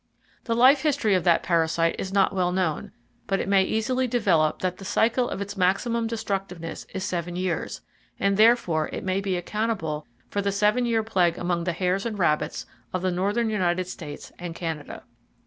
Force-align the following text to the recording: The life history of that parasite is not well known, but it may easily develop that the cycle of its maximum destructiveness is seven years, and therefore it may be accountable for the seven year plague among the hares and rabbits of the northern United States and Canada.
The 0.45 0.55
life 0.55 0.81
history 0.81 1.13
of 1.13 1.23
that 1.25 1.43
parasite 1.43 1.95
is 1.99 2.11
not 2.11 2.33
well 2.33 2.51
known, 2.51 2.91
but 3.27 3.39
it 3.39 3.47
may 3.47 3.61
easily 3.63 4.07
develop 4.07 4.57
that 4.63 4.77
the 4.79 4.83
cycle 4.83 5.29
of 5.29 5.41
its 5.41 5.55
maximum 5.55 6.07
destructiveness 6.07 6.87
is 6.91 7.03
seven 7.03 7.35
years, 7.35 7.81
and 8.19 8.35
therefore 8.35 8.89
it 8.91 9.03
may 9.03 9.21
be 9.21 9.37
accountable 9.37 10.07
for 10.27 10.41
the 10.41 10.51
seven 10.51 10.87
year 10.87 11.03
plague 11.03 11.37
among 11.37 11.65
the 11.65 11.73
hares 11.73 12.07
and 12.07 12.17
rabbits 12.17 12.65
of 12.91 13.03
the 13.03 13.11
northern 13.11 13.51
United 13.51 13.85
States 13.87 14.31
and 14.39 14.55
Canada. 14.55 15.03